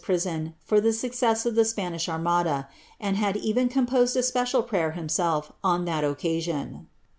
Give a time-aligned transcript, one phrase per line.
[0.03, 2.67] prison for the success of the Spanish Armada,
[2.99, 6.87] and liad even composed a special prayer liiiiiself on that occasion."